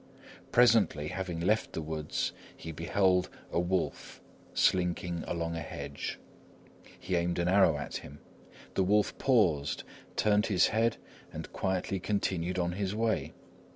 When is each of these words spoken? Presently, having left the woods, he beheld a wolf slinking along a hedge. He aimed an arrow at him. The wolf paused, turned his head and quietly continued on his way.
Presently, 0.51 1.09
having 1.09 1.39
left 1.39 1.73
the 1.73 1.81
woods, 1.83 2.33
he 2.57 2.71
beheld 2.71 3.29
a 3.51 3.59
wolf 3.59 4.19
slinking 4.51 5.23
along 5.27 5.55
a 5.55 5.61
hedge. 5.61 6.17
He 6.99 7.15
aimed 7.15 7.37
an 7.37 7.47
arrow 7.47 7.77
at 7.77 7.97
him. 7.97 8.17
The 8.73 8.81
wolf 8.83 9.15
paused, 9.19 9.83
turned 10.15 10.47
his 10.47 10.69
head 10.69 10.97
and 11.31 11.53
quietly 11.53 11.99
continued 11.99 12.57
on 12.57 12.71
his 12.71 12.95
way. 12.95 13.33